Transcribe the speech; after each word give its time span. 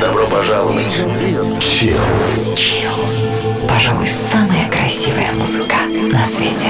Добро 0.00 0.26
пожаловать. 0.26 1.00
Chill. 1.60 1.96
Chill. 2.54 3.66
Пожалуй, 3.66 4.06
самая 4.06 4.68
красивая 4.70 5.32
музыка 5.32 5.76
на 6.12 6.22
свете. 6.26 6.68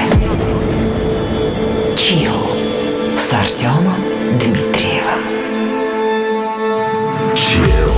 Chill 1.95 3.17
с 3.17 3.33
Артемом 3.33 4.01
Дмитриевым. 4.39 5.21
Chill. 7.35 7.92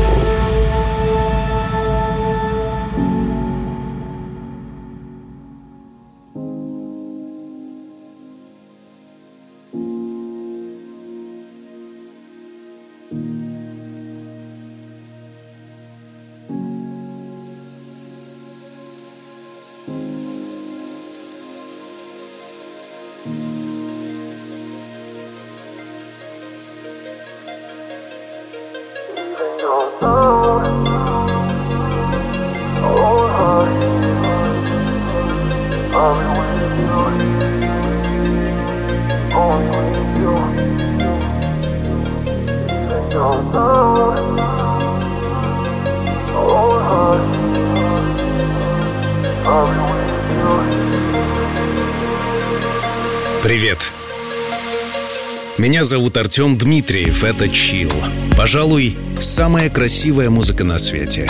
Зовут 55.86 56.17
Артем 56.17 56.58
Дмитриев, 56.58 57.23
это 57.23 57.47
Чил. 57.47 57.91
Пожалуй, 58.36 58.97
самая 59.19 59.69
красивая 59.69 60.30
музыка 60.30 60.64
на 60.64 60.80
свете. 60.80 61.30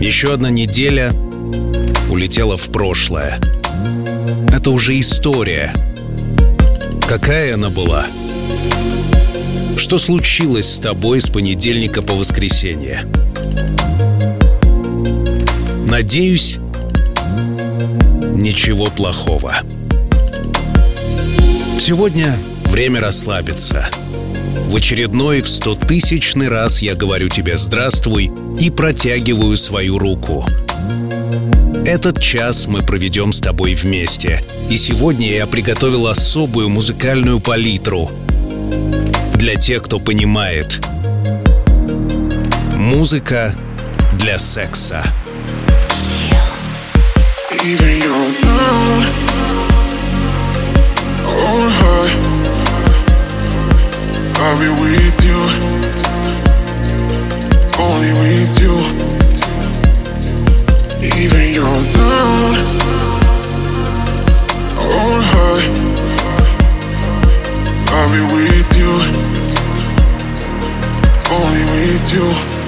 Еще 0.00 0.32
одна 0.32 0.50
неделя 0.50 1.12
улетела 2.10 2.56
в 2.56 2.68
прошлое. 2.70 3.38
Это 4.48 4.70
уже 4.70 4.98
история. 4.98 5.72
Какая 7.08 7.54
она 7.54 7.70
была? 7.70 8.06
Что 9.76 9.98
случилось 9.98 10.74
с 10.74 10.80
тобой 10.80 11.20
с 11.20 11.30
понедельника 11.30 12.02
по 12.02 12.14
воскресенье? 12.14 13.00
Надеюсь, 15.86 16.58
ничего 18.34 18.86
плохого. 18.86 19.54
Сегодня 21.78 22.36
время 22.74 23.00
расслабиться. 23.00 23.88
В 24.68 24.74
очередной 24.74 25.42
в 25.42 25.48
стотысячный 25.48 26.48
раз 26.48 26.82
я 26.82 26.96
говорю 26.96 27.28
тебе 27.28 27.56
«здравствуй» 27.56 28.32
и 28.58 28.68
протягиваю 28.68 29.56
свою 29.56 29.96
руку. 29.96 30.44
Этот 31.86 32.20
час 32.20 32.66
мы 32.66 32.82
проведем 32.82 33.32
с 33.32 33.40
тобой 33.40 33.74
вместе. 33.74 34.44
И 34.68 34.76
сегодня 34.76 35.30
я 35.30 35.46
приготовил 35.46 36.08
особую 36.08 36.68
музыкальную 36.68 37.38
палитру. 37.38 38.10
Для 39.34 39.54
тех, 39.54 39.84
кто 39.84 40.00
понимает. 40.00 40.80
Музыка 42.74 43.54
для 44.18 44.40
секса. 44.40 45.04
Even 47.62 48.02
your 48.02 48.24
I'll 54.46 54.58
be 54.58 54.68
with 54.68 55.24
you, 55.24 55.40
only 57.80 58.12
with 58.20 58.54
you. 58.60 58.74
Even 61.00 61.54
your 61.54 61.78
down 61.96 62.52
or 64.84 65.16
high, 65.32 65.64
I'll 67.88 68.10
be 68.12 68.22
with 68.34 68.70
you, 68.76 68.92
only 71.32 71.64
with 71.72 72.12
you. 72.12 72.63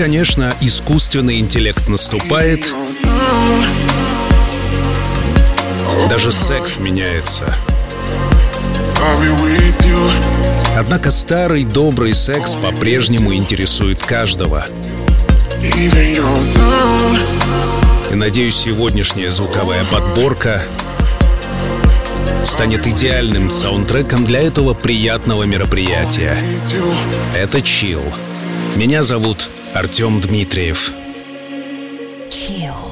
Конечно, 0.00 0.56
искусственный 0.62 1.40
интеллект 1.40 1.86
наступает. 1.86 2.72
Даже 6.08 6.32
секс 6.32 6.78
меняется. 6.78 7.54
Однако 10.74 11.10
старый 11.10 11.64
добрый 11.64 12.14
секс 12.14 12.54
по-прежнему 12.54 13.34
интересует 13.34 14.02
каждого. 14.02 14.64
И 18.10 18.14
надеюсь, 18.14 18.56
сегодняшняя 18.56 19.30
звуковая 19.30 19.84
подборка 19.84 20.62
станет 22.46 22.86
идеальным 22.86 23.50
саундтреком 23.50 24.24
для 24.24 24.40
этого 24.40 24.72
приятного 24.72 25.42
мероприятия. 25.42 26.38
Это 27.36 27.60
Чил. 27.60 28.02
Меня 28.76 29.02
зовут 29.02 29.50
Артем 29.74 30.20
Дмитриев. 30.20 30.92
Chill. 32.28 32.89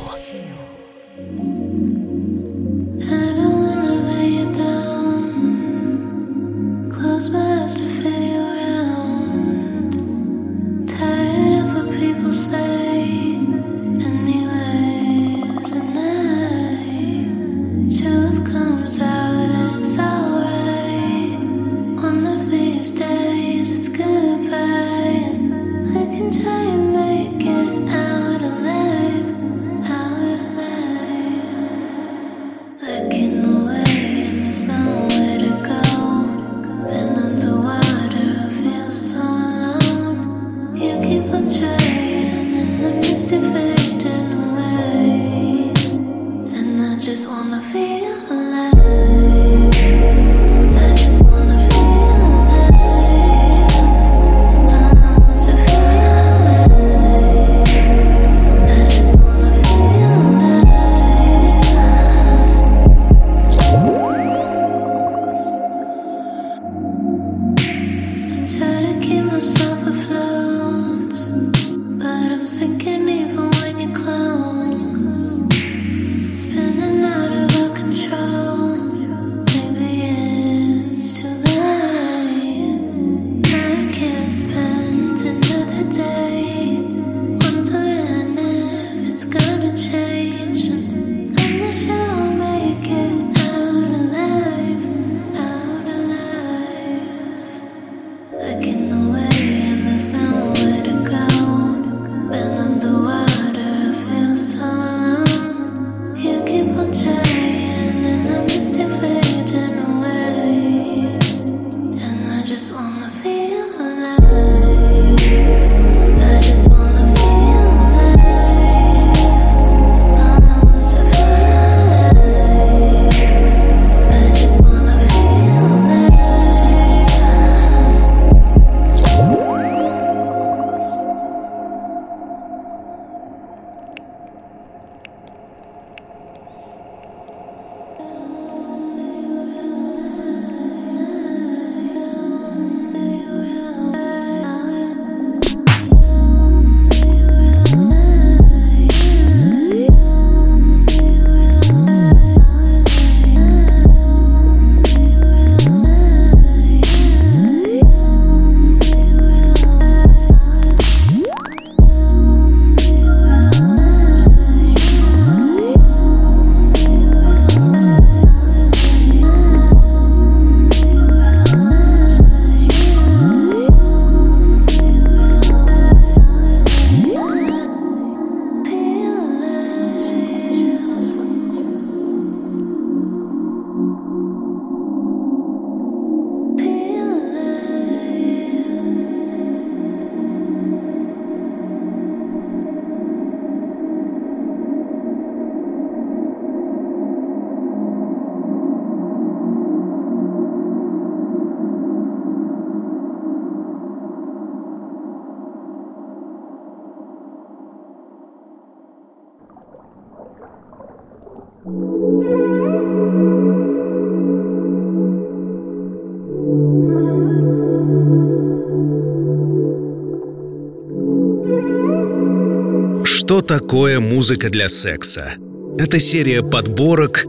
Такое 223.48 223.98
музыка 223.98 224.50
для 224.50 224.68
секса? 224.68 225.32
Это 225.78 225.98
серия 225.98 226.42
подборок, 226.42 227.24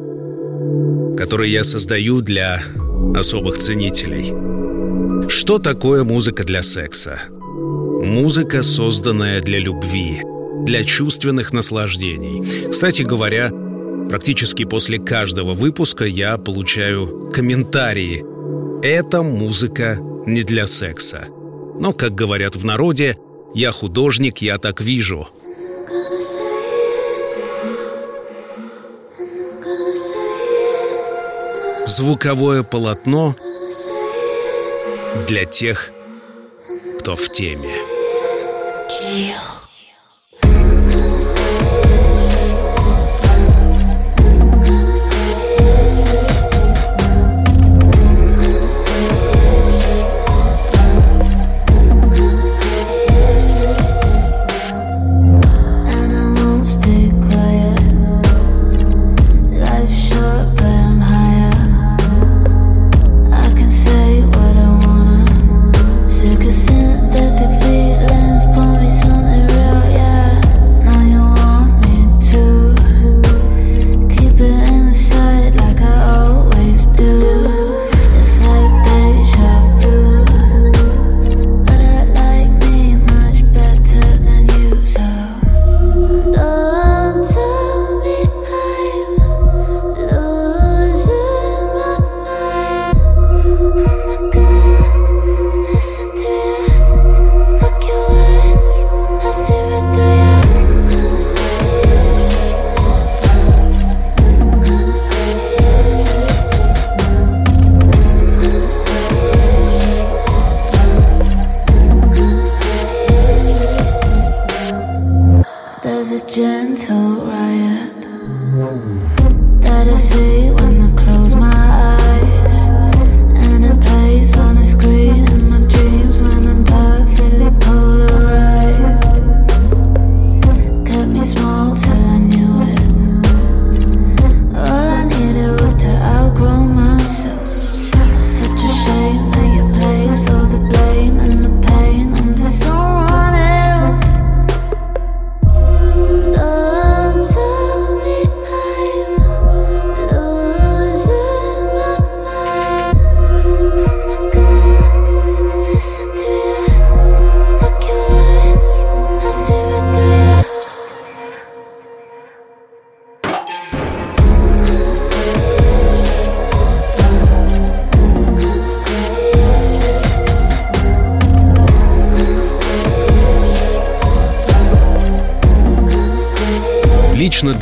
которые 1.18 1.50
я 1.50 1.63
создаю 1.63 2.19
для 2.19 2.62
особых 3.16 3.57
ценителей. 3.57 4.33
Что 5.30 5.60
такое 5.60 6.04
музыка 6.04 6.44
для 6.44 6.62
секса? 6.62 7.19
Музыка, 8.04 8.63
созданная 8.63 9.39
для 9.39 9.60
любви, 9.60 10.21
для 10.66 10.83
чувственных 10.83 11.54
наслаждений. 11.54 12.69
Кстати 12.69 13.04
говоря, 13.04 13.50
практически 14.10 14.66
после 14.66 15.00
каждого 15.00 15.54
выпуска 15.54 16.04
я 16.04 16.38
получаю 16.38 17.31
комментарии. 17.33 18.25
Эта 18.83 19.24
музыка 19.24 19.98
не 20.25 20.44
для 20.44 20.68
секса. 20.68 21.30
Но, 21.80 21.94
как 21.94 22.13
говорят 22.13 22.57
в 22.57 22.66
народе, 22.66 23.18
я 23.56 23.71
художник, 23.71 24.40
я 24.40 24.57
так 24.57 24.81
вижу. 24.81 25.30
Звуковое 31.90 32.62
полотно 32.62 33.36
для 35.28 35.46
тех, 35.46 35.90
кто 37.00 37.16
в 37.16 37.30
теме. 37.30 37.74
Chill. 38.88 39.48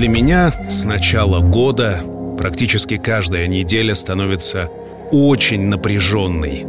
Для 0.08 0.16
меня 0.16 0.54
с 0.70 0.86
начала 0.86 1.42
года 1.42 2.00
практически 2.38 2.96
каждая 2.96 3.46
неделя 3.46 3.94
становится 3.94 4.70
очень 5.12 5.66
напряженной. 5.66 6.66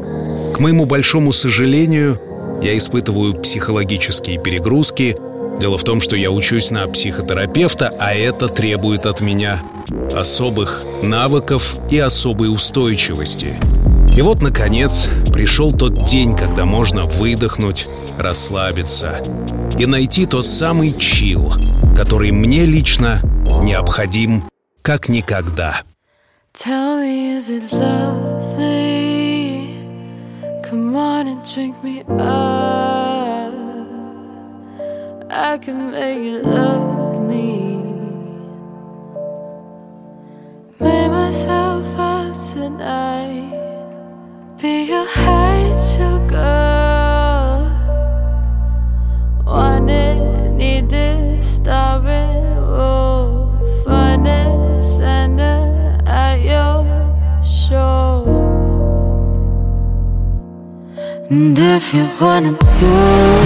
К 0.56 0.58
моему 0.58 0.86
большому 0.86 1.32
сожалению, 1.32 2.20
я 2.64 2.76
испытываю 2.76 3.34
психологические 3.34 4.42
перегрузки. 4.42 5.16
Дело 5.60 5.78
в 5.78 5.84
том, 5.84 6.00
что 6.00 6.16
я 6.16 6.32
учусь 6.32 6.72
на 6.72 6.88
психотерапевта, 6.88 7.92
а 8.00 8.12
это 8.12 8.48
требует 8.48 9.06
от 9.06 9.20
меня 9.20 9.60
особых 10.12 10.82
навыков 11.04 11.76
и 11.92 11.98
особой 11.98 12.52
устойчивости. 12.52 13.54
И 14.16 14.20
вот, 14.20 14.42
наконец, 14.42 15.08
пришел 15.32 15.72
тот 15.72 15.94
день, 16.06 16.36
когда 16.36 16.64
можно 16.64 17.04
выдохнуть, 17.04 17.86
расслабиться 18.18 19.22
и 19.76 19.86
найти 19.86 20.26
тот 20.26 20.46
самый 20.46 20.92
чил, 20.92 21.52
который 21.96 22.30
мне 22.30 22.64
лично 22.64 23.20
необходим 23.62 24.44
как 24.82 25.08
никогда. 25.08 25.82
Be 44.60 44.86
your 44.88 45.06
high 45.06 45.72
sugar. 45.94 46.67
wanted, 49.48 50.52
needed, 50.52 51.42
starving, 51.42 52.44
oh, 52.58 53.48
funny, 53.84 54.82
center 54.82 55.98
at 56.06 56.36
your 56.36 56.84
show. 57.42 58.24
And 61.30 61.58
if 61.58 61.94
you 61.94 62.08
wanna 62.20 62.52
pure, 62.52 63.38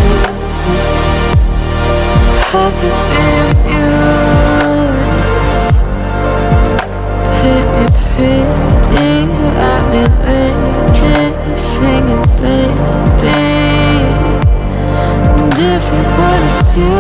I 2.54 2.64
could 2.78 2.98
be 3.10 3.24
a. 3.30 3.82
Hit 7.42 7.66
me 7.74 7.84
pretty, 8.08 9.14
I've 9.68 9.86
been 9.92 10.12
waiting, 10.22 11.56
singing, 11.56 12.22
baby 12.40 13.51
different 15.62 16.08
one 16.18 16.44
of 16.58 16.76
you. 16.76 16.96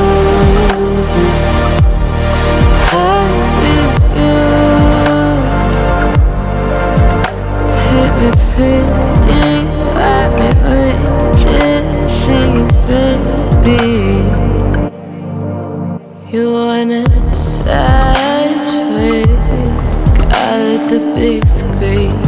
Hit 7.90 8.12
me 8.20 8.28
pretty, 8.52 9.56
I 9.98 10.20
me 10.38 10.50
waiting, 10.64 11.86
see 12.08 12.52
baby. 12.86 13.82
You 16.32 16.44
wanna 16.52 17.02
saturate? 17.34 18.20
Call 20.32 20.62
it 20.74 20.82
the 20.88 21.00
big 21.16 21.42
screen. 21.48 22.21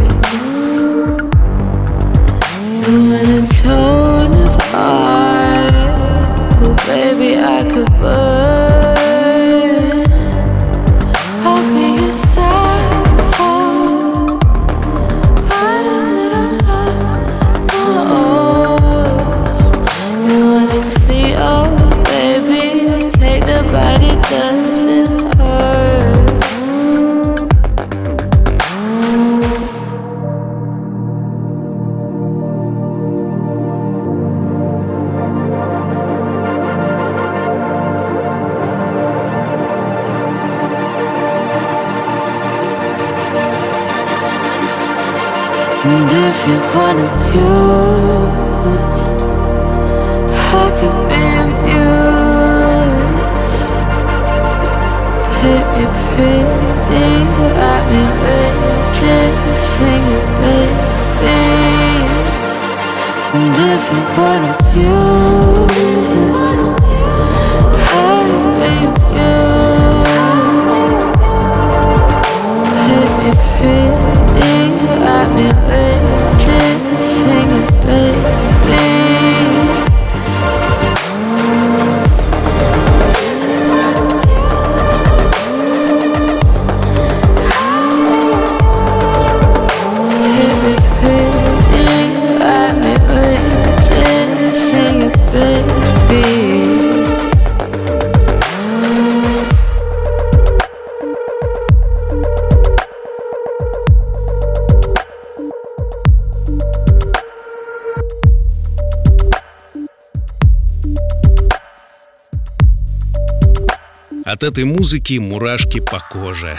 Этой 114.55 114.63
музыки 114.63 115.15
мурашки 115.15 115.81
по 115.81 115.99
коже. 115.99 116.57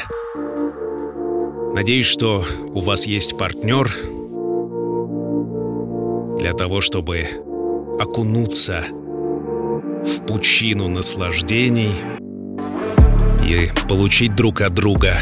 Надеюсь, 1.74 2.08
что 2.08 2.44
у 2.74 2.82
вас 2.82 3.06
есть 3.06 3.38
партнер 3.38 3.90
для 6.38 6.52
того, 6.52 6.82
чтобы 6.82 7.26
окунуться 7.98 8.84
в 8.92 10.26
пучину 10.28 10.90
наслаждений 10.90 11.92
и 13.42 13.70
получить 13.88 14.36
друг 14.36 14.60
от 14.60 14.74
друга 14.74 15.14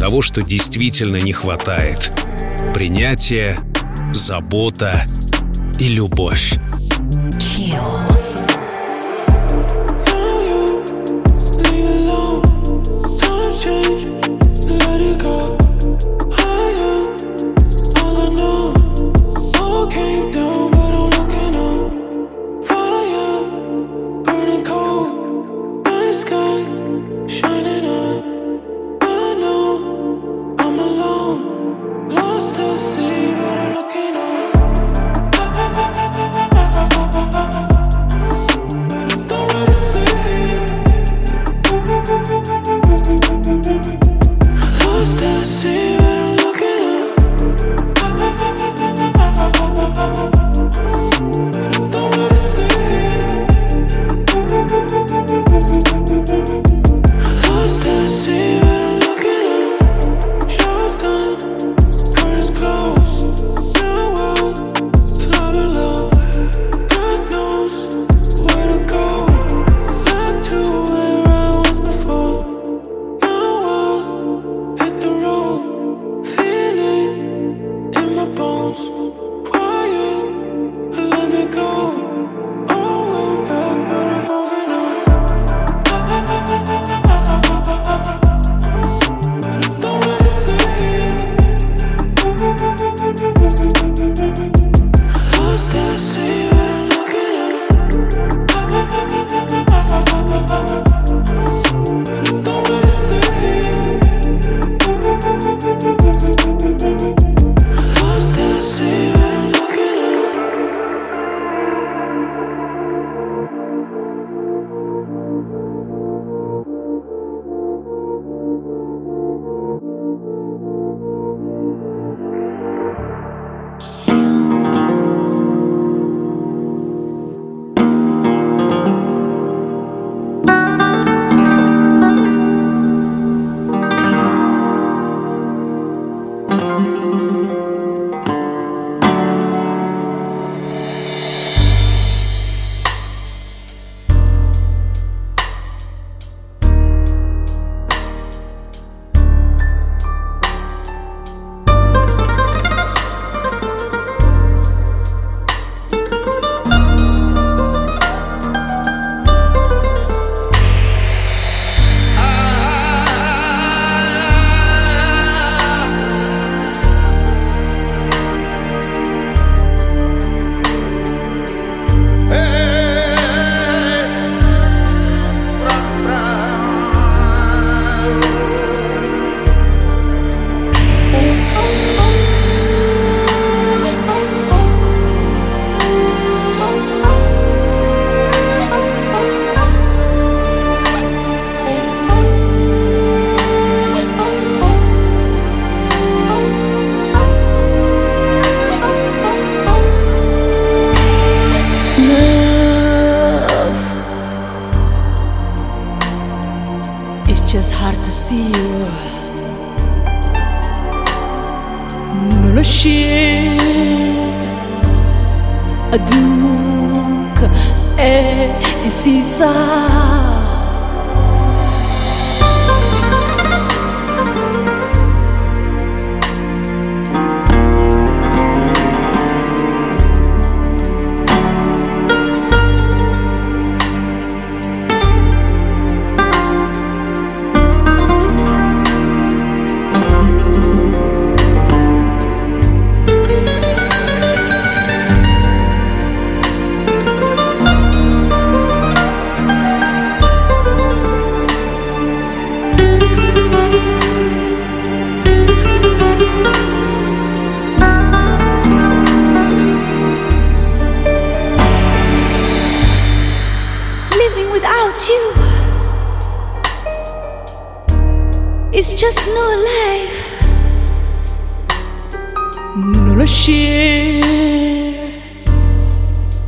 того, 0.00 0.20
что 0.20 0.42
действительно 0.42 1.18
не 1.18 1.32
хватает. 1.32 2.10
Принятие, 2.74 3.56
забота 4.12 5.00
и 5.78 5.86
любовь. 5.86 6.58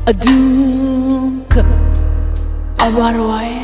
a 0.06 0.12
doom 0.12 1.46
a 2.78 2.90
water 2.90 3.22
wire 3.26 3.63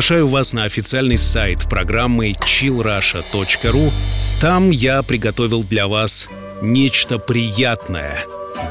Приглашаю 0.00 0.28
вас 0.28 0.54
на 0.54 0.64
официальный 0.64 1.18
сайт 1.18 1.68
программы 1.68 2.30
chillrusha.ru. 2.30 3.92
Там 4.40 4.70
я 4.70 5.02
приготовил 5.02 5.62
для 5.62 5.88
вас 5.88 6.26
нечто 6.62 7.18
приятное. 7.18 8.16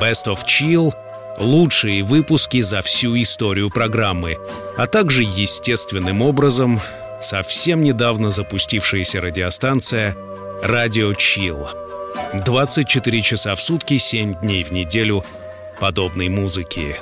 Best 0.02 0.26
of 0.26 0.39
Chill— 0.44 0.92
лучшие 1.38 2.02
выпуски 2.02 2.63
за 2.63 2.82
всю 2.82 3.15
историю 3.22 3.70
программы, 3.70 4.38
а 4.76 4.88
также 4.88 5.22
естественным 5.22 6.24
образом 6.24 6.82
совсем 7.22 7.84
недавно 7.84 8.32
запустившаяся 8.32 9.22
радиостанция 9.22 10.15
«Радио 10.63 11.12
Chill». 11.12 11.68
24 12.44 13.22
часа 13.22 13.54
в 13.54 13.62
сутки, 13.62 14.00
7 14.00 14.34
дней 14.42 14.63
в 14.63 14.72
неделю 14.72 15.24
подобной 15.80 16.30
музыки. 16.30 16.96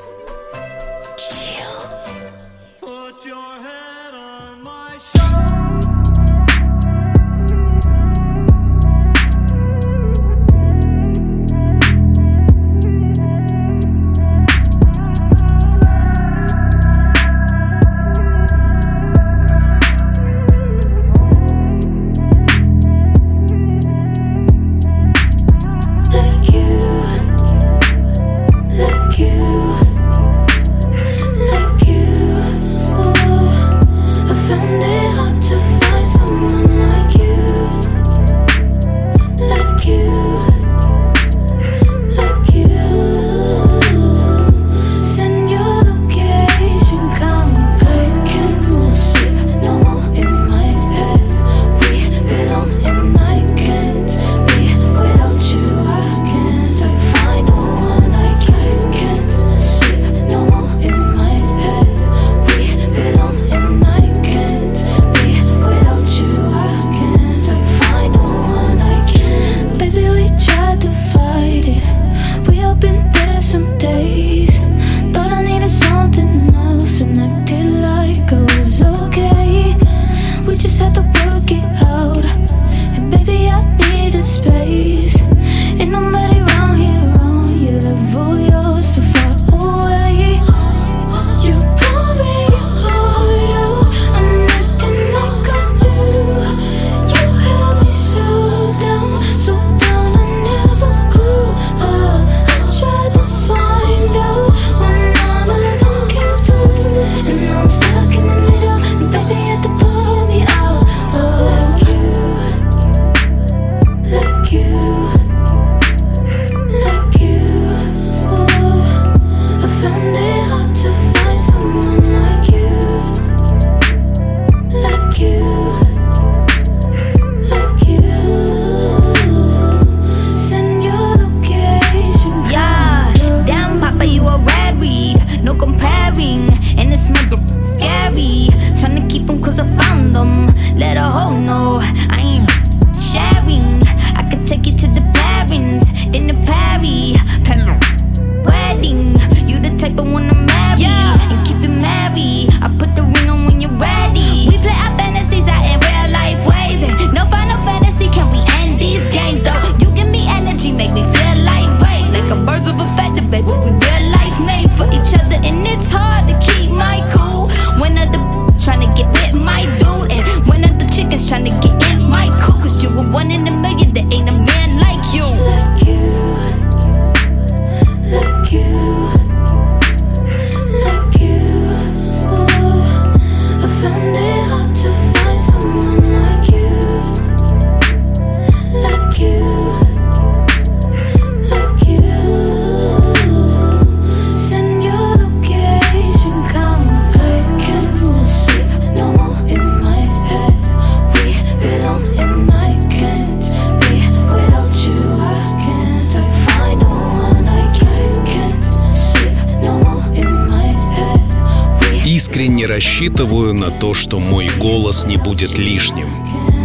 Рассчитываю 212.38 213.56
на 213.56 213.72
то, 213.72 213.96
что 213.96 214.20
мой 214.20 214.50
голос 214.60 215.06
не 215.06 215.18
будет 215.18 215.58
лишним. 215.58 216.08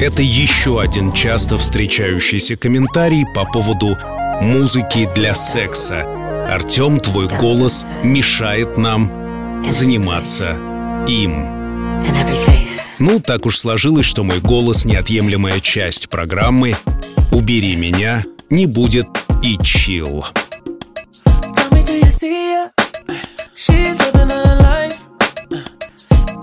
Это 0.01 0.23
еще 0.23 0.81
один 0.81 1.13
часто 1.13 1.57
встречающийся 1.57 2.57
комментарий 2.57 3.25
по 3.35 3.47
поводу 3.47 3.97
музыки 4.43 5.09
для 5.15 5.35
секса. 5.35 6.03
Артем, 6.47 6.99
твой 6.99 7.29
голос 7.29 7.87
мешает 8.03 8.77
нам 8.77 9.65
заниматься 9.71 10.59
им. 11.09 11.47
Ну, 12.99 13.21
так 13.21 13.47
уж 13.47 13.57
сложилось, 13.57 14.05
что 14.05 14.25
мой 14.25 14.41
голос— 14.41 14.85
неотъемлемая 14.87 15.61
часть 15.61 16.11
программы 16.11 16.77
«Убери 17.31 17.77
меня» 17.77 18.25
не 18.51 18.67
будет 18.67 19.07
и 19.43 19.57
чил. 19.63 20.27
She's 23.55 23.99
living 24.01 24.31
her 24.31 24.57
life. 24.61 25.02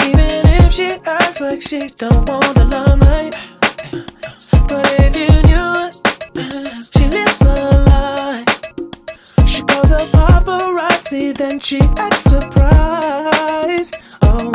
Even 0.10 0.30
if 0.66 0.74
she 0.74 0.88
acts 1.06 1.40
like 1.40 1.62
she 1.62 1.80
don't 1.98 2.28
want 2.28 2.56
the 2.56 2.66
limelight. 2.66 3.36
But 4.68 4.86
if 5.06 5.14
you 5.22 5.30
knew 5.48 5.70
it, 5.86 5.94
she 6.96 7.06
lives 7.08 7.42
a 7.42 7.54
lie. 7.90 8.46
She 9.46 9.62
calls 9.64 9.90
her 9.92 10.06
paparazzi, 10.14 11.34
then 11.38 11.60
she 11.60 11.80
acts 11.98 12.24
surprised. 12.24 13.96
Oh, 14.24 14.52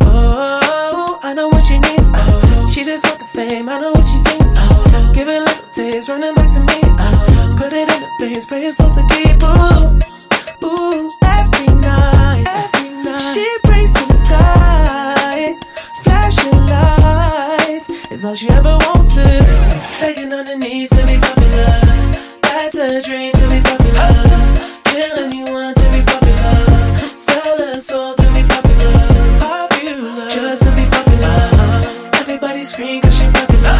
oh, 0.00 1.20
I 1.22 1.34
know 1.34 1.48
what 1.48 1.62
she 1.64 1.78
needs. 1.78 2.10
Oh, 2.14 2.70
she 2.72 2.82
just 2.82 3.04
want 3.06 3.18
the 3.18 3.26
fame. 3.34 3.68
I 3.68 3.78
know 3.80 3.92
what 3.92 4.06
she 4.06 4.18
thinks. 4.30 4.52
Oh, 4.56 5.12
give 5.14 5.28
it 5.28 5.36
a 5.36 5.44
little 5.44 5.70
taste, 5.74 6.08
running 6.08 6.34
back 6.34 6.50
to 6.54 6.60
me. 6.60 6.80
Oh, 6.98 7.54
put 7.58 7.72
it 7.74 7.88
in 7.88 8.00
the 8.00 8.08
veins, 8.20 8.46
pray 8.46 8.64
it's 8.64 8.80
all 8.80 8.90
to 8.90 9.02
keep. 9.12 9.42
Ooh, 9.42 9.98
ooh, 10.66 11.10
every 11.24 11.66
night, 11.84 12.46
every 12.48 12.90
night. 13.04 13.18
She 13.34 13.46
prays 13.64 13.92
to 13.92 14.06
the 14.06 14.15
sky, 14.26 15.54
flashing 16.02 16.66
lights. 16.66 17.88
It's 18.10 18.24
all 18.24 18.34
she 18.34 18.48
ever 18.50 18.76
wants 18.84 19.16
is 19.16 19.48
begging 20.00 20.32
on 20.32 20.46
her 20.46 20.56
knees 20.56 20.90
to 20.90 21.02
be 21.06 21.18
popular. 21.18 21.80
That's 22.42 22.76
a 22.76 23.02
dream 23.02 23.32
to 23.32 23.46
be 23.52 23.60
popular. 23.70 24.12
Kill 24.90 25.18
anyone 25.26 25.74
to 25.74 25.86
be 25.94 26.00
popular. 26.12 26.98
Sell 27.18 27.58
her 27.58 27.80
soul 27.80 28.14
to 28.14 28.26
be 28.34 28.42
popular. 28.54 29.06
Popular, 29.38 30.28
just 30.28 30.62
to 30.64 30.70
be 30.78 30.84
popular. 30.96 31.38
Everybody 32.20 32.62
scream 32.62 33.02
cause 33.02 33.16
she 33.18 33.26
popular. 33.38 33.78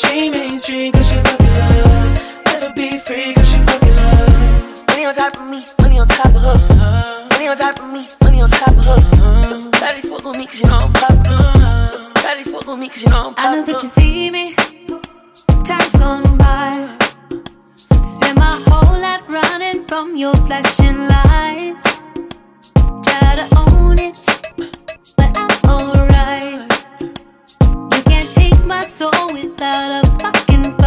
She 0.00 0.30
mainstream 0.30 0.92
cause 0.92 1.08
she 1.10 1.18
popular. 1.30 2.14
Never 2.46 2.72
be 2.74 2.98
free 2.98 3.32
cause 3.34 3.50
she 3.50 3.58
popular. 3.70 4.84
Money 4.88 5.04
on 5.06 5.14
top 5.14 5.36
of 5.36 5.46
me, 5.48 5.66
money 5.80 5.98
on 5.98 6.06
top 6.06 6.34
of 6.34 6.42
her. 6.42 7.23
Money 7.44 7.60
on 7.60 7.74
top 7.74 7.78
of 7.78 7.92
me, 7.92 8.08
money 8.22 8.40
on 8.40 8.48
top 8.48 8.70
of 8.70 8.84
her. 8.86 9.70
Daddy 9.72 10.00
fuck 10.08 10.24
on 10.24 10.38
me 10.38 10.46
cause 10.46 10.62
you 10.62 10.66
know 10.66 10.78
I'm 10.80 10.92
popular. 10.94 12.12
Daddy 12.14 12.42
fuck 12.42 12.66
on 12.68 12.80
me 12.80 12.88
cause 12.88 13.02
you 13.02 13.10
know 13.10 13.28
I'm 13.28 13.34
I 13.36 13.54
know 13.56 13.64
that 13.66 13.82
you 13.82 13.88
see 13.88 14.30
me. 14.30 14.54
Time's 15.62 15.94
gone 15.94 16.38
by. 16.38 16.88
Spend 18.02 18.38
my 18.38 18.58
whole 18.64 18.98
life 18.98 19.28
running 19.28 19.84
from 19.84 20.16
your 20.16 20.34
flashing 20.46 20.96
lights. 21.06 22.04
Try 23.04 23.34
to 23.36 23.46
own 23.58 23.98
it, 23.98 24.16
but 25.18 25.36
I'm 25.36 25.50
alright. 25.68 26.72
You 27.60 28.02
can't 28.04 28.32
take 28.32 28.64
my 28.64 28.80
soul 28.80 29.34
without 29.34 30.02
a 30.02 30.06
fucking 30.18 30.78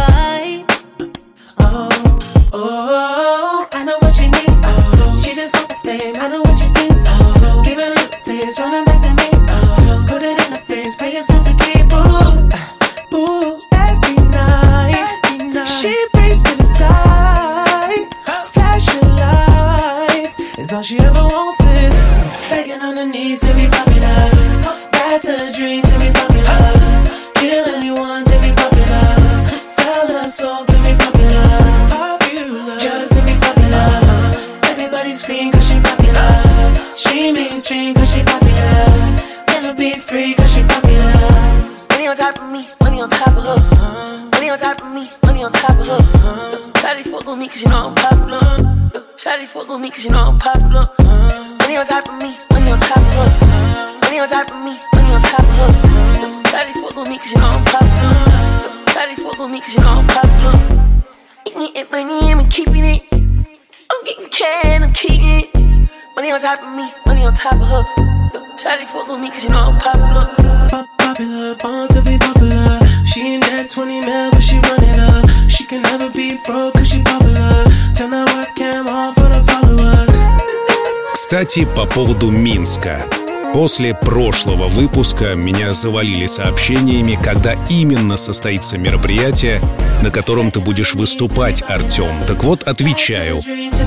Кстати, 81.48 81.66
по 81.74 81.86
поводу 81.86 82.28
Минска. 82.30 83.06
После 83.54 83.94
прошлого 83.94 84.68
выпуска 84.68 85.34
меня 85.34 85.72
завалили 85.72 86.26
сообщениями, 86.26 87.18
когда 87.22 87.54
именно 87.70 88.18
состоится 88.18 88.76
мероприятие, 88.76 89.58
на 90.02 90.10
котором 90.10 90.50
ты 90.50 90.60
будешь 90.60 90.92
выступать, 90.92 91.62
Артем. 91.66 92.22
Так 92.26 92.44
вот, 92.44 92.64
отвечаю. 92.64 93.40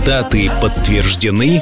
Даты 0.08 0.50
подтверждены. 0.60 1.62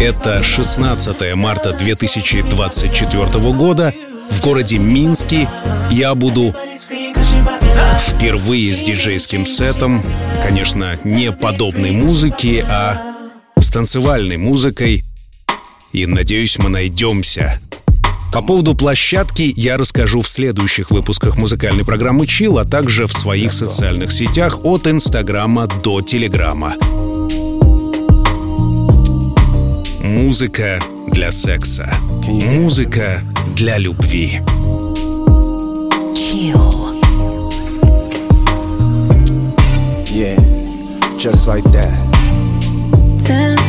Это 0.00 0.42
16 0.42 1.36
марта 1.36 1.72
2024 1.72 3.24
года 3.52 3.94
в 4.28 4.42
городе 4.42 4.78
Минске. 4.78 5.48
Я 5.88 6.16
буду 6.16 6.52
впервые 8.00 8.74
с 8.74 8.82
диджейским 8.82 9.46
сетом. 9.46 10.02
Конечно, 10.42 10.98
не 11.04 11.30
подобной 11.30 11.92
музыки, 11.92 12.64
а 12.68 13.00
с 13.56 13.70
танцевальной 13.70 14.36
музыкой. 14.36 15.04
И 15.92 16.06
надеюсь, 16.06 16.58
мы 16.58 16.70
найдемся. 16.70 17.60
По 18.32 18.40
поводу 18.40 18.74
площадки 18.74 19.52
я 19.56 19.76
расскажу 19.76 20.22
в 20.22 20.28
следующих 20.28 20.90
выпусках 20.90 21.36
музыкальной 21.36 21.84
программы 21.84 22.24
Chill, 22.24 22.58
а 22.58 22.64
также 22.64 23.06
в 23.06 23.12
своих 23.12 23.52
социальных 23.52 24.10
сетях 24.10 24.64
от 24.64 24.86
Инстаграма 24.86 25.66
до 25.66 26.00
Телеграма. 26.00 26.76
Музыка 30.02 30.80
для 31.08 31.30
секса. 31.30 31.92
Музыка 32.26 33.20
для 33.54 33.76
любви. 33.76 34.40
Yeah, 40.14 40.36
just 41.18 41.46
like 41.46 41.64
that. 41.72 43.61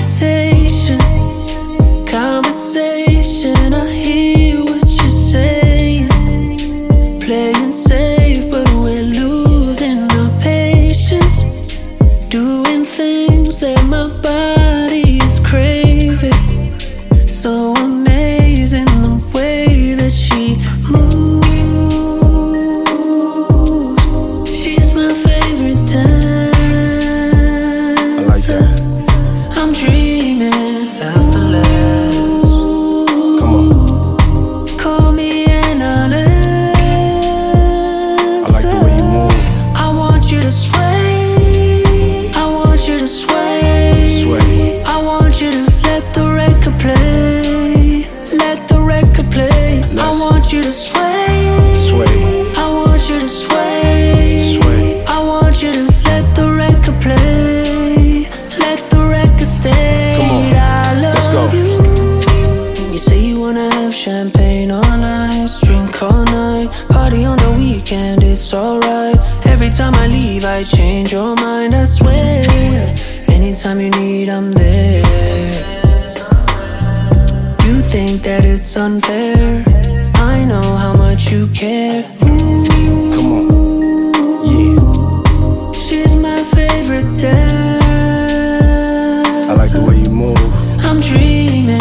I'm 90.94 91.02
dreaming. 91.02 91.80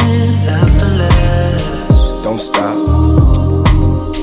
Don't 2.22 2.38
stop. 2.38 2.74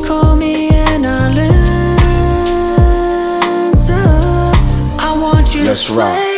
Call 0.04 0.36
me 0.36 0.70
and 0.72 1.06
I'll 1.06 1.38
answer. 1.38 1.68
I 4.98 5.16
want 5.16 5.54
you 5.54 5.64
Let's 5.64 5.86
to 5.90 5.94
rock. 5.94 6.29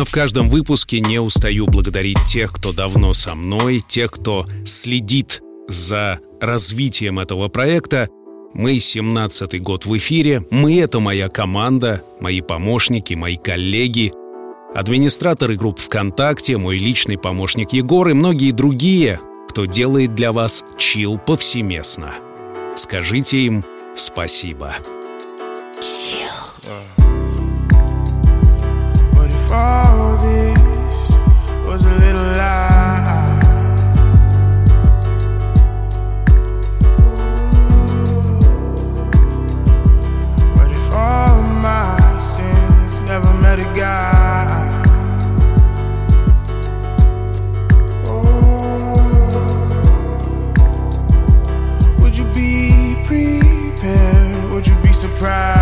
Обязательно 0.00 0.04
в 0.04 0.22
каждом 0.22 0.48
выпуске 0.48 1.00
не 1.00 1.18
устаю 1.18 1.66
благодарить 1.66 2.24
тех, 2.24 2.52
кто 2.52 2.72
давно 2.72 3.12
со 3.12 3.34
мной, 3.34 3.82
тех, 3.86 4.10
кто 4.10 4.46
следит 4.64 5.42
за 5.68 6.20
развитием 6.40 7.18
этого 7.18 7.48
проекта. 7.48 8.08
Мы 8.54 8.76
17-й 8.76 9.58
год 9.58 9.84
в 9.84 9.94
эфире, 9.98 10.42
мы— 10.50 10.80
это 10.80 11.00
моя 11.00 11.28
команда, 11.28 12.02
мои 12.18 12.40
помощники, 12.40 13.12
мои 13.12 13.36
коллеги, 13.36 14.12
администраторы 14.74 15.56
групп 15.56 15.78
ВКонтакте, 15.78 16.56
мой 16.56 16.78
личный 16.78 17.18
помощник 17.18 17.72
Егор 17.74 18.08
и 18.08 18.14
многие 18.14 18.52
другие, 18.52 19.20
кто 19.50 19.66
делает 19.66 20.14
для 20.14 20.32
вас 20.32 20.64
чил 20.78 21.18
повсеместно. 21.18 22.14
Скажите 22.74 23.40
им 23.40 23.64
спасибо. 23.94 24.74
Chill. 25.82 26.30
far 29.50 29.89
another 43.52 43.74
guy. 43.74 44.82
Oh. 48.06 48.30
Would 52.00 52.16
you 52.16 52.24
be 52.32 52.94
prepared? 53.06 54.50
Would 54.52 54.66
you 54.68 54.76
be 54.76 54.92
surprised? 54.92 55.59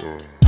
Yeah. 0.00 0.47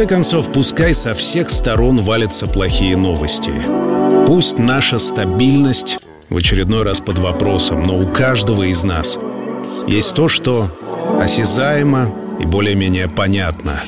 Конце 0.00 0.14
концов, 0.14 0.50
пускай 0.50 0.94
со 0.94 1.12
всех 1.12 1.50
сторон 1.50 2.00
валятся 2.00 2.46
плохие 2.46 2.96
новости. 2.96 3.52
Пусть 4.26 4.58
наша 4.58 4.98
стабильность 4.98 5.98
в 6.30 6.38
очередной 6.38 6.84
раз 6.84 7.00
под 7.00 7.18
вопросом, 7.18 7.82
но 7.82 7.98
у 7.98 8.06
каждого 8.06 8.62
из 8.62 8.82
нас 8.82 9.18
есть 9.86 10.14
то, 10.14 10.26
что 10.26 10.70
осязаемо 11.20 12.10
и 12.40 12.46
более-менее 12.46 13.08
понятно. 13.08 13.78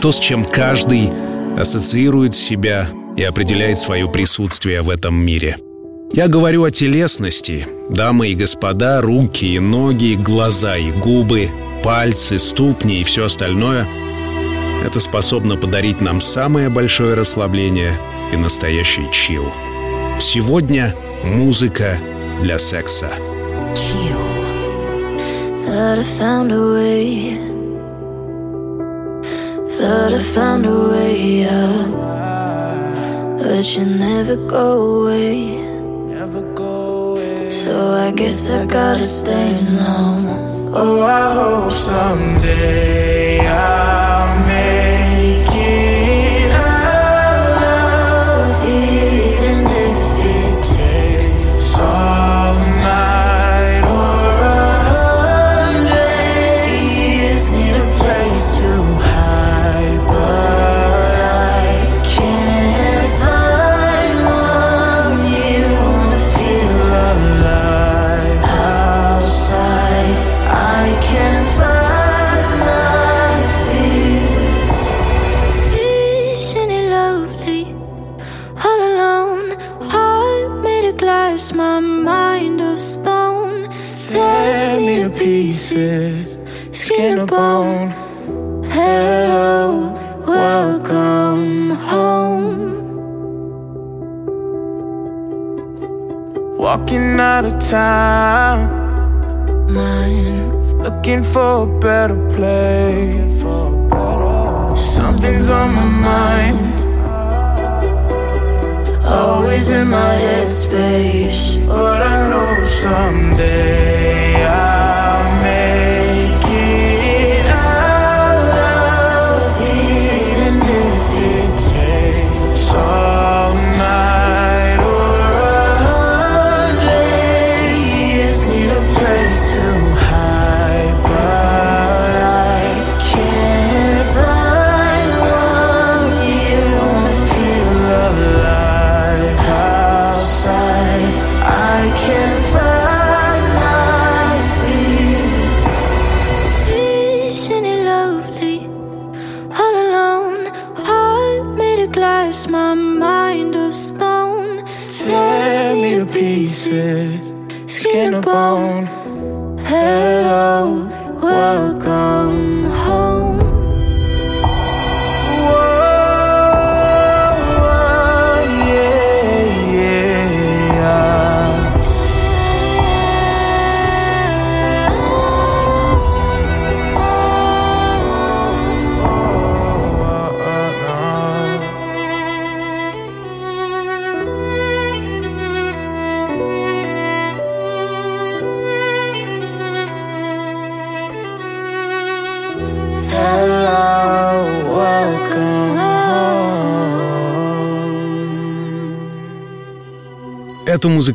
То, 0.00 0.10
с 0.10 0.18
чем 0.18 0.44
каждый 0.44 1.12
ассоциирует 1.56 2.34
себя 2.34 2.88
и 3.16 3.22
определяет 3.22 3.78
свое 3.78 4.08
присутствие 4.08 4.82
в 4.82 4.90
этом 4.90 5.14
мире. 5.14 5.56
Я 6.12 6.26
говорю 6.26 6.64
о 6.64 6.72
телесности. 6.72 7.68
Дамы 7.90 8.30
и 8.30 8.34
господа, 8.34 9.00
руки 9.00 9.54
и 9.54 9.60
ноги, 9.60 10.18
глаза 10.20 10.76
и 10.76 10.90
губы, 10.90 11.48
пальцы, 11.84 12.40
ступни 12.40 13.00
и 13.00 13.04
все 13.04 13.26
остальное— 13.26 13.86
это 14.84 15.00
способно 15.00 15.56
подарить 15.56 16.00
нам 16.00 16.20
самое 16.20 16.68
большое 16.68 17.14
расслабление 17.14 17.92
и 18.32 18.36
настоящий 18.36 19.10
чил. 19.12 19.44
Сегодня 20.18 20.94
музыка 21.24 21.96
для 22.42 22.58
секса. 22.58 23.10
Chill. 23.74 24.18
Thought 25.66 25.98
I 25.98 26.04
found 26.04 26.52
a 26.52 26.72
way. 26.74 27.38
Thought 29.78 30.12
I 30.14 30.18
found 30.18 30.66
a 30.66 30.90
way 30.90 31.46
out. 31.48 32.00
But 33.38 33.64
you 33.76 33.84
never 33.86 34.36
go 34.46 35.04
away. 35.04 35.60
So 37.50 37.94
I 37.94 38.12
guess 38.12 38.48
I 38.48 38.64
gotta 38.64 39.04
stay 39.04 39.60
now. 39.72 40.38
Oh, 40.72 41.02
I 41.02 41.34
hope 41.34 41.72
someday 41.72 43.40
I'll 43.40 43.79
Walking 96.70 97.18
out 97.18 97.44
of 97.44 97.58
town, 97.58 98.70
Mine, 99.74 100.78
looking 100.78 101.24
for 101.24 101.64
a 101.64 101.80
better 101.80 102.14
place. 102.30 103.42
Something's 104.80 105.50
on 105.50 105.74
my 105.74 105.84
mind. 105.84 106.60
always 109.04 109.68
in 109.68 109.88
my 109.88 110.14
headspace. 110.26 111.58
But 111.66 112.02
I 112.06 112.30
know 112.30 112.66
someday 112.68 114.29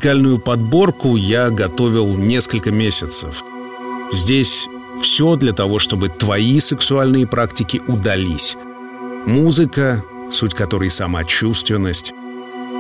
музыкальную 0.06 0.38
подборку 0.38 1.16
я 1.16 1.50
готовил 1.50 2.16
несколько 2.16 2.70
месяцев. 2.70 3.44
Здесь 4.14 4.68
все 5.02 5.36
для 5.36 5.52
того, 5.52 5.80
чтобы 5.80 6.10
твои 6.10 6.60
сексуальные 6.60 7.26
практики 7.26 7.82
удались. 7.88 8.56
Музыка, 9.26 10.04
суть 10.32 10.54
которой 10.54 10.92
сама 10.92 11.24
чувственность, 11.24 12.14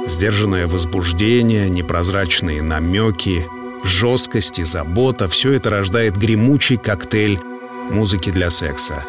сдержанное 0.07 0.67
возбуждение, 0.67 1.67
непрозрачные 1.67 2.61
намеки, 2.61 3.47
жесткость 3.84 4.59
и 4.59 4.63
забота— 4.63 5.28
все 5.28 5.53
это 5.53 5.71
рождает 5.71 6.17
гремучий 6.17 6.78
коктейль 6.78 7.39
музыки 7.89 8.30
для 8.30 8.51
секса. 8.51 9.03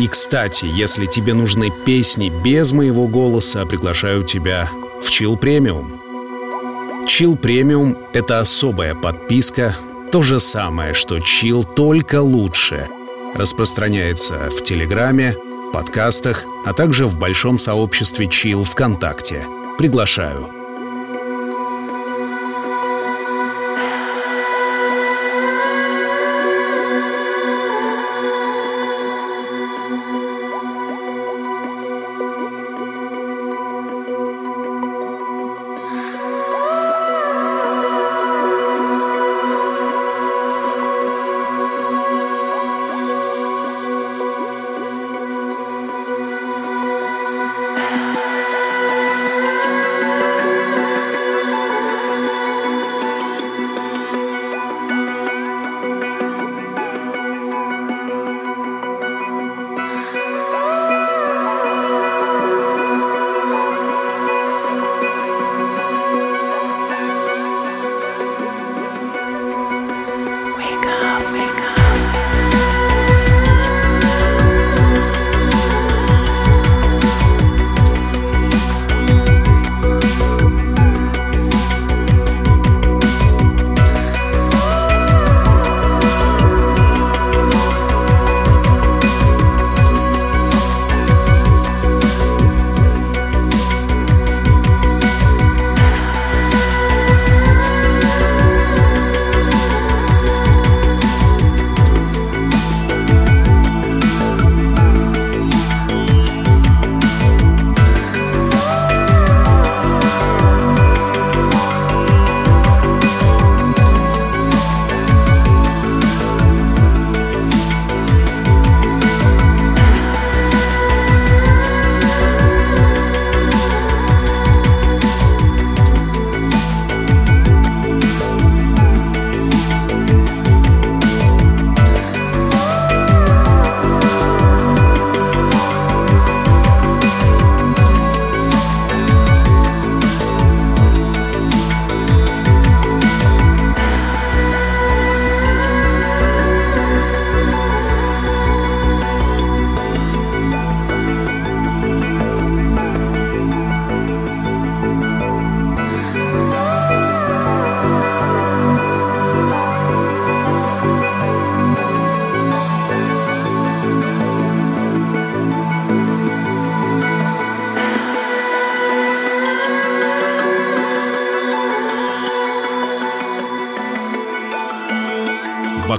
И, 0.00 0.08
кстати, 0.08 0.64
если 0.64 1.06
тебе 1.06 1.34
нужны 1.34 1.70
песни 1.86 2.32
без 2.44 2.72
моего 2.72 3.06
голоса, 3.06 3.64
приглашаю 3.64 4.24
тебя 4.24 4.68
в 5.00 5.08
Chill 5.08 5.38
Premium. 5.38 6.01
Chill 7.06 7.36
Premium— 7.36 7.98
это 8.12 8.38
особая 8.38 8.94
подписка, 8.94 9.76
то 10.12 10.22
же 10.22 10.38
самое, 10.38 10.94
что 10.94 11.16
Chill, 11.16 11.66
только 11.74 12.22
лучше. 12.22 12.86
Распространяется 13.34 14.50
в 14.50 14.62
Телеграме, 14.62 15.34
подкастах, 15.72 16.44
а 16.64 16.72
также 16.72 17.06
в 17.06 17.18
большом 17.18 17.58
сообществе 17.58 18.26
Chill 18.26 18.64
ВКонтакте. 18.64 19.44
Приглашаю. 19.78 20.61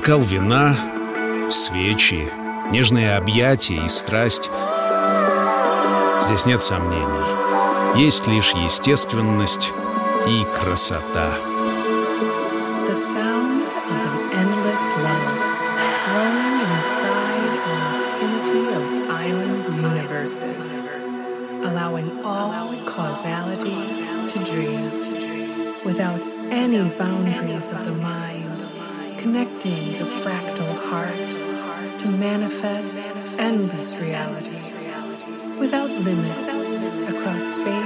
Бокал 0.04 0.20
вина, 0.20 0.76
свечи, 1.50 2.30
нежные 2.72 3.16
объятия 3.16 3.86
и 3.86 3.88
страсть. 3.88 4.52
Здесь 6.22 6.46
нет 6.46 6.62
сомнений. 6.62 7.96
Есть 7.96 8.28
лишь 8.28 8.52
естественность 8.52 9.72
и 10.28 10.44
красота. 10.60 11.30
Allowing 21.64 22.12
all 22.26 22.52
causality 22.86 23.78
to 24.28 24.40
dream 24.44 24.84
without 25.86 26.22
any 26.52 26.84
boundaries 26.98 27.72
of 27.72 27.86
the 27.86 27.94
mind, 28.04 28.53
connecting 29.34 29.84
the 29.94 30.06
fractal 30.06 30.76
heart 30.92 32.00
to 32.00 32.08
manifest 32.20 33.10
endless 33.40 34.00
realities 34.00 34.88
without 35.60 35.90
limit 35.90 37.10
across 37.10 37.44
space 37.44 37.83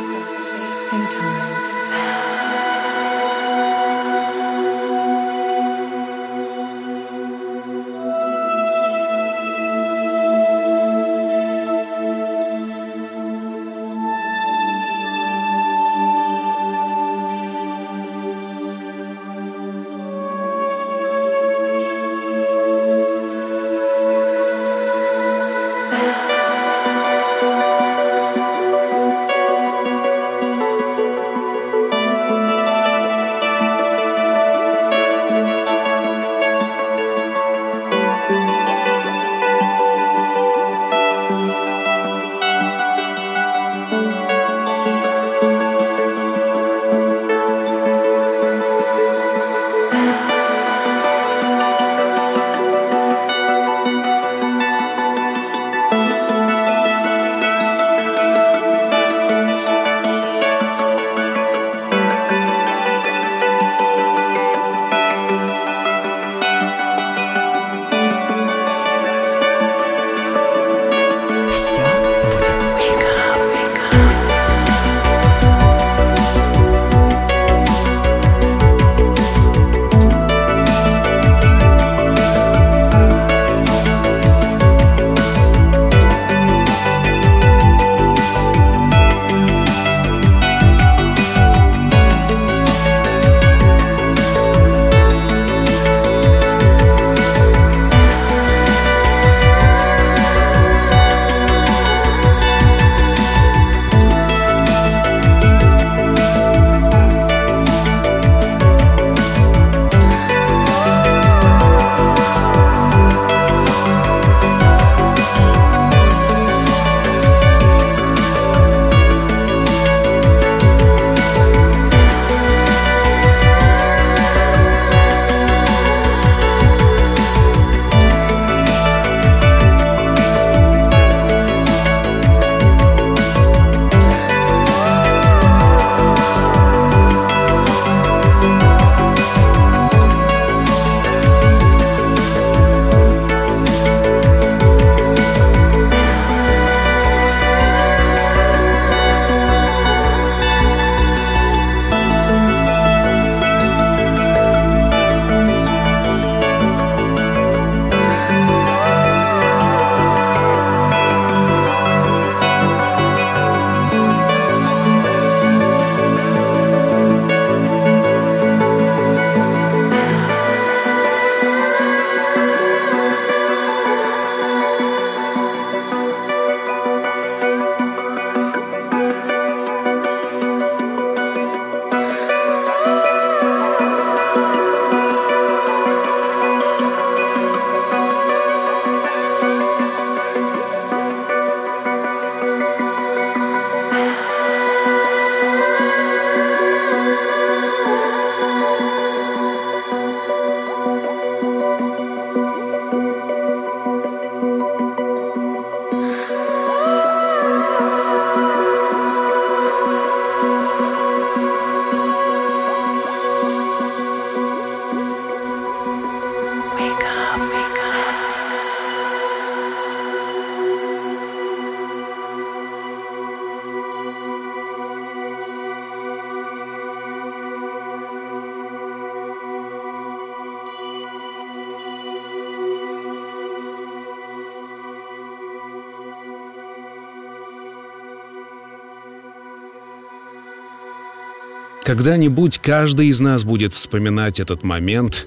Когда-нибудь 241.87 242.57
каждый 242.57 243.07
из 243.07 243.21
нас 243.21 243.45
будет 243.45 243.71
вспоминать 243.71 244.41
этот 244.41 244.61
момент, 244.61 245.25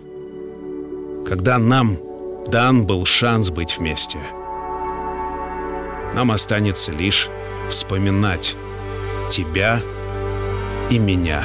когда 1.27 1.57
нам 1.57 1.97
дан 2.49 2.85
был 2.85 3.07
шанс 3.07 3.49
быть 3.49 3.79
вместе. 3.79 4.19
Нам 6.13 6.31
останется 6.31 6.93
лишь 6.93 7.29
вспоминать 7.67 8.59
тебя 9.31 9.81
и 10.91 10.99
меня. 10.99 11.45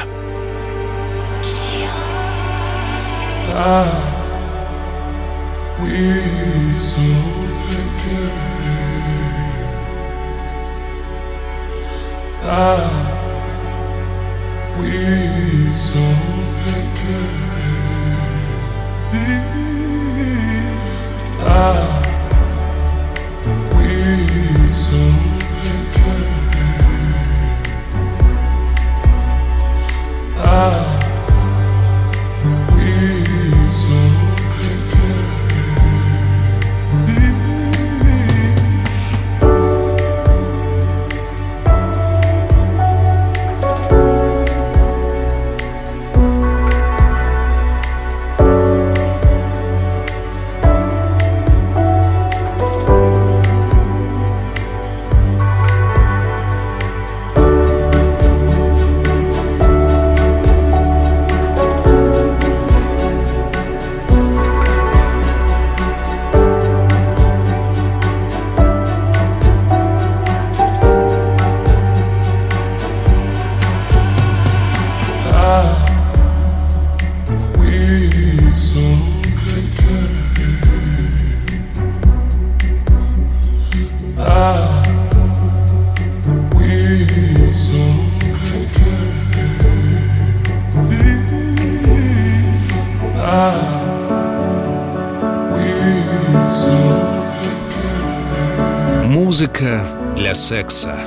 Музыка 99.45 99.85
для 100.17 100.33
секса. 100.33 100.97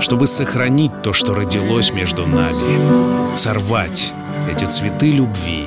Чтобы 0.00 0.28
сохранить 0.28 1.02
то, 1.02 1.12
что 1.12 1.34
родилось 1.34 1.92
между 1.92 2.24
нами. 2.24 3.36
Сорвать 3.36 4.12
эти 4.48 4.64
цветы 4.64 5.10
любви 5.10 5.66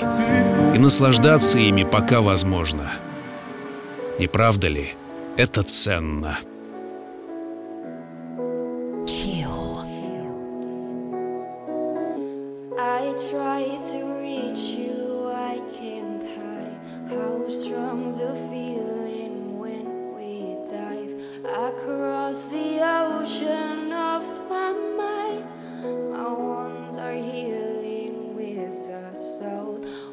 и 0.73 0.79
наслаждаться 0.79 1.59
ими, 1.59 1.83
пока 1.83 2.21
возможно. 2.21 2.93
Не 4.19 4.27
правда 4.27 4.69
ли? 4.69 4.93
Это 5.35 5.63
ценно. 5.63 6.37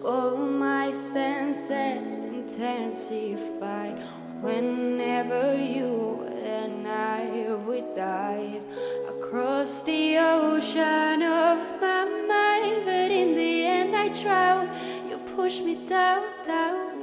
All 0.07 0.37
my 0.37 0.93
senses 0.93 2.19
intensified 2.19 3.99
whenever 4.41 5.53
you 5.57 6.23
and 6.45 6.87
I 6.87 7.53
would 7.67 7.93
dive 7.97 8.63
across 9.09 9.83
the 9.83 10.17
ocean 10.19 11.23
of 11.23 11.59
my 11.81 12.05
mind. 12.05 12.85
But 12.85 13.11
in 13.11 13.35
the 13.35 13.65
end, 13.67 13.97
I 13.97 14.07
drown. 14.23 14.71
You 15.11 15.19
push 15.35 15.59
me 15.59 15.75
down, 15.89 16.23
down. 16.47 16.96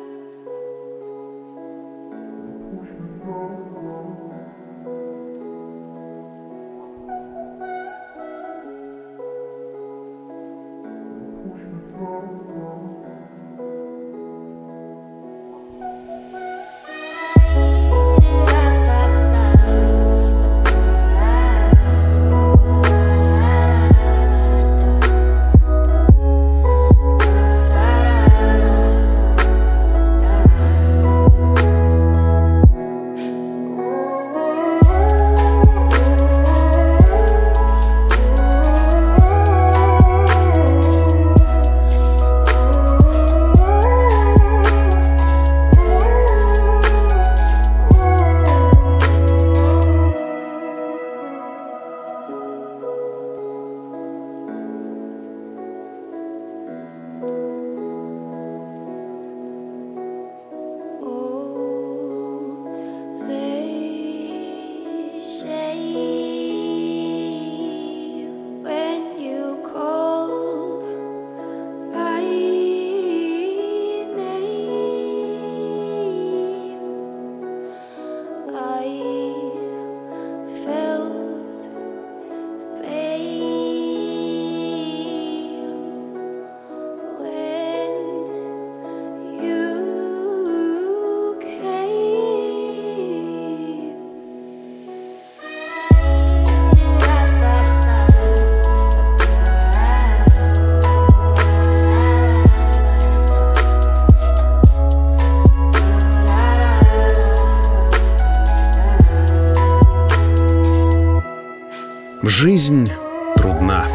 Жизнь 112.36 112.90
трудна. 113.38 113.86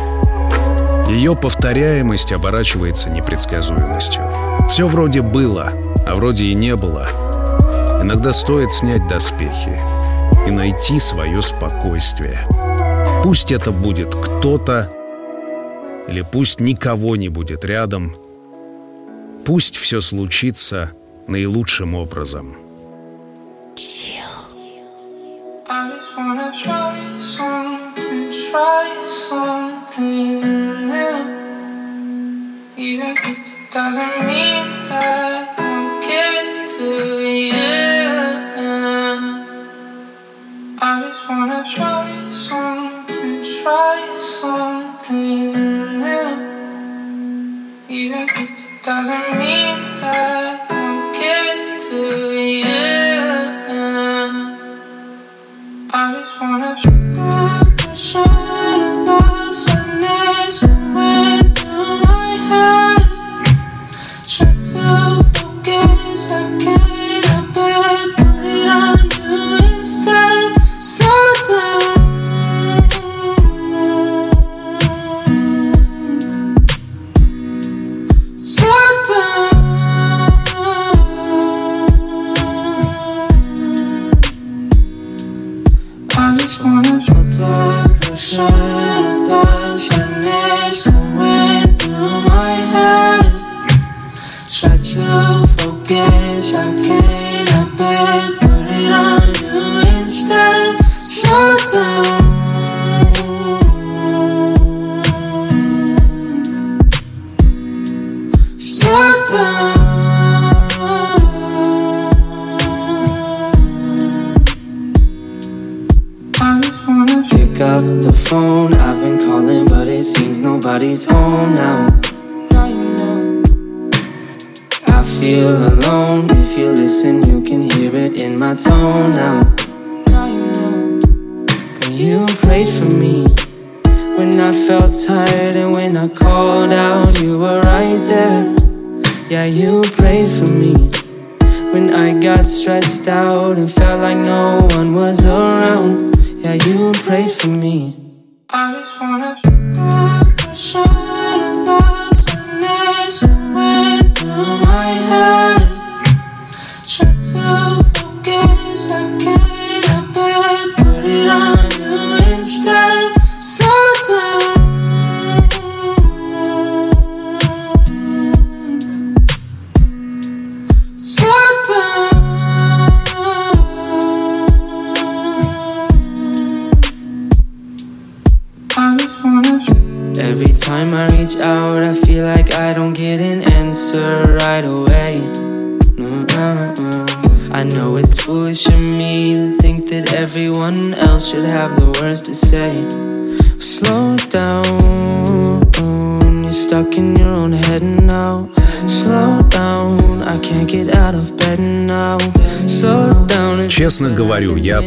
Ее 1.09 1.35
повторяемость 1.35 2.31
оборачивается 2.31 3.11
непредсказуемостью. 3.11 4.23
Все 4.71 4.87
вроде 4.87 5.23
было, 5.23 5.73
а 6.07 6.15
вроде 6.15 6.45
и 6.45 6.55
не 6.55 6.77
было. 6.77 7.09
Иногда 8.01 8.33
стоит 8.33 8.73
снять 8.73 9.09
доспехи 9.09 9.77
и 10.47 10.53
найти 10.53 11.01
свое 11.01 11.43
спокойствие. 11.43 12.39
Пусть 13.25 13.51
это 13.51 13.73
будет 13.73 14.15
кто-то, 14.15 14.89
или 16.07 16.23
пусть 16.23 16.61
никого 16.61 17.17
не 17.17 17.29
будет 17.29 17.65
рядом. 17.65 18.15
Пусть 19.45 19.75
все 19.75 20.01
случится 20.01 20.93
наилучшим 21.27 21.97
образом. 21.97 22.68
doesn't 33.79 34.27
mean 34.27 34.89
that 34.89 35.55
I'm 35.57 36.01
get 36.01 36.69
to 36.79 36.91
you. 37.23 37.55
I 40.81 40.93
just 41.07 41.23
wanna 41.29 41.63
try 41.77 42.09
something, 42.49 43.63
try 43.63 43.99
something 44.41 45.53
new, 46.03 46.31
even 47.89 48.29
if 48.29 48.37
it 48.37 48.85
doesn't. 48.85 49.38
night. 98.87 99.08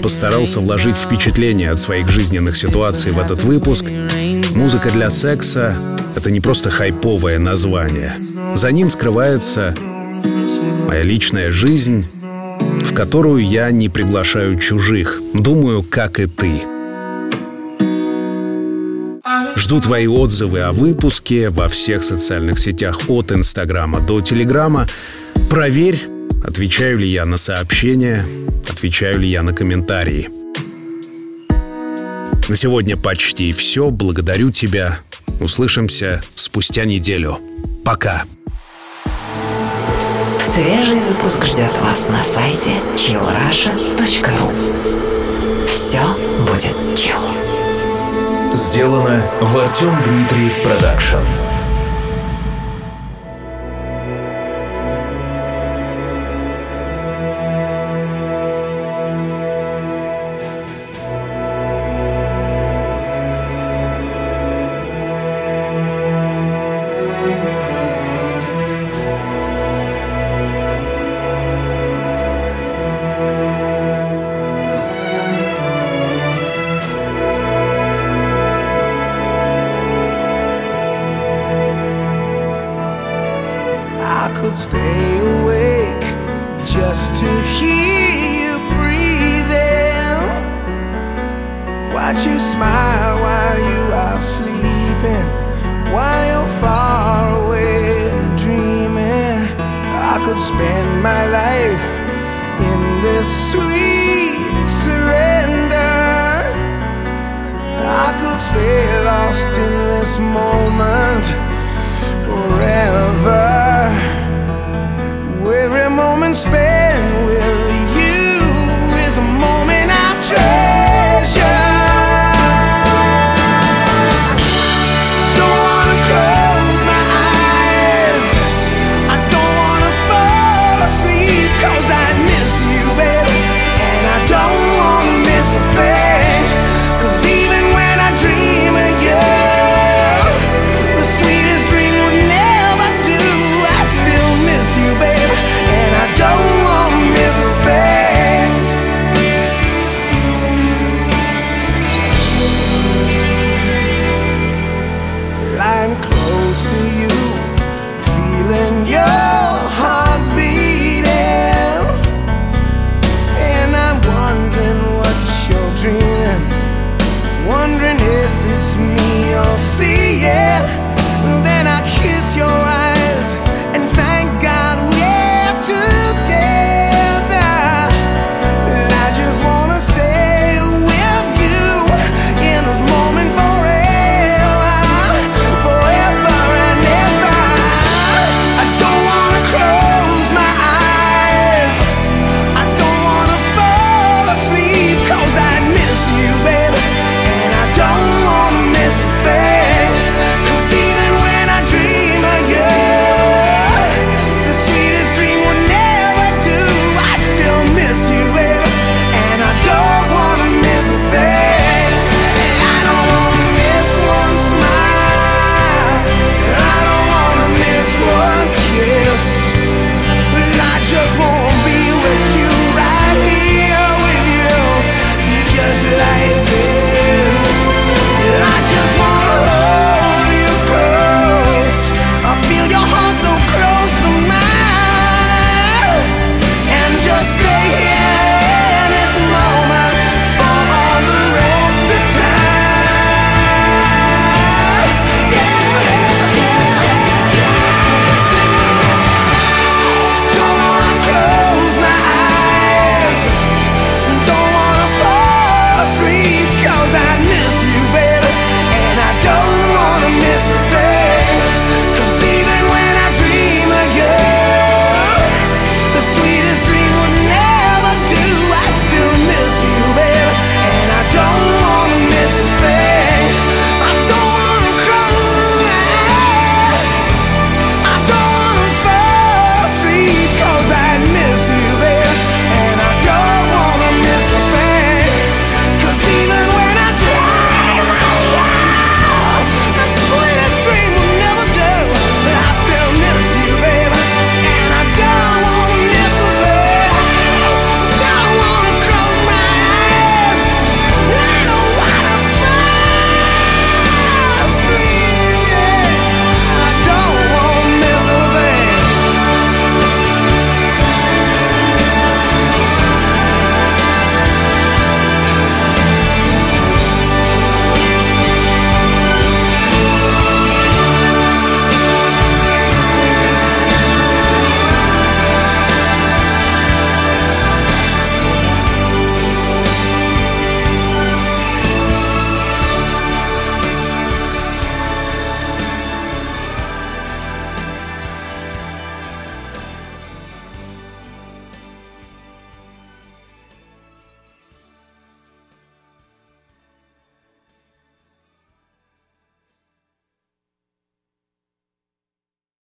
постарался 0.01 0.59
вложить 0.59 0.97
впечатление 0.97 1.69
от 1.69 1.79
своих 1.79 2.09
жизненных 2.09 2.57
ситуаций 2.57 3.11
в 3.11 3.19
этот 3.19 3.43
выпуск. 3.43 3.85
Музыка 4.55 4.89
для 4.89 5.09
секса— 5.09 5.77
это 6.15 6.31
не 6.31 6.41
просто 6.41 6.69
хайповое 6.69 7.39
название. 7.39 8.13
За 8.55 8.71
ним 8.71 8.89
скрывается 8.89 9.75
моя 10.87 11.03
личная 11.03 11.51
жизнь, 11.51 12.05
в 12.83 12.93
которую 12.93 13.45
я 13.45 13.71
не 13.71 13.89
приглашаю 13.89 14.59
чужих. 14.59 15.21
Думаю, 15.33 15.83
как 15.83 16.19
и 16.19 16.25
ты. 16.25 16.61
Жду 19.55 19.79
твои 19.79 20.07
отзывы 20.07 20.61
о 20.61 20.71
выпуске 20.71 21.49
во 21.49 21.67
всех 21.67 22.03
социальных 22.03 22.57
сетях 22.59 23.01
от 23.07 23.31
Инстаграма 23.31 23.99
до 23.99 24.21
Телеграма. 24.21 24.87
Проверь, 25.49 25.99
Отвечаю 26.43 26.97
ли 26.97 27.07
я 27.07 27.25
на 27.25 27.37
сообщения? 27.37 28.25
Отвечаю 28.67 29.19
ли 29.19 29.29
я 29.29 29.43
на 29.43 29.53
комментарии? 29.53 30.29
На 32.49 32.55
сегодня 32.55 32.97
почти 32.97 33.51
все. 33.51 33.91
Благодарю 33.91 34.51
тебя. 34.51 34.99
Услышимся 35.39 36.21
спустя 36.35 36.85
неделю. 36.85 37.37
Пока. 37.85 38.23
Свежий 40.39 40.99
выпуск 40.99 41.45
ждет 41.45 41.71
вас 41.81 42.09
на 42.09 42.23
сайте 42.23 42.71
chillrussia.ru 42.95 44.51
Все 45.67 46.01
будет 46.45 46.75
chill. 46.97 47.21
Сделано 48.53 49.23
в 49.39 49.57
Артем 49.57 49.95
Дмитриев 50.03 50.61
Production. 50.63 51.17